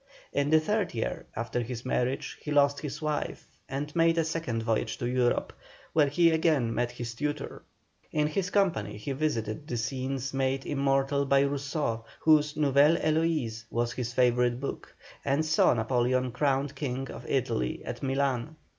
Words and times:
In 0.33 0.49
the 0.49 0.59
third 0.59 0.95
year 0.95 1.27
after 1.35 1.61
his 1.61 1.85
marriage, 1.85 2.39
he 2.41 2.49
lost 2.51 2.79
his 2.79 3.03
wife, 3.03 3.45
and 3.69 3.95
made 3.95 4.17
a 4.17 4.23
second 4.23 4.63
voyage 4.63 4.97
to 4.97 5.05
Europe, 5.07 5.53
where 5.93 6.07
he 6.07 6.31
again 6.31 6.73
met 6.73 6.89
his 6.93 7.13
tutor. 7.13 7.61
In 8.11 8.25
his 8.25 8.49
company 8.49 8.97
he 8.97 9.11
visited 9.11 9.67
the 9.67 9.77
scenes 9.77 10.33
made 10.33 10.65
immortal 10.65 11.23
by 11.27 11.41
Rousseau, 11.41 12.03
whose 12.21 12.57
"Nouvelle 12.57 12.95
Heloïse" 12.97 13.65
was 13.69 13.93
his 13.93 14.11
favourite 14.11 14.59
book, 14.59 14.91
and 15.23 15.45
saw 15.45 15.71
Napoleon 15.75 16.31
crowned 16.31 16.73
King 16.73 17.11
of 17.11 17.27
Italy 17.27 17.83
at 17.85 18.01
Milan. 18.01 18.55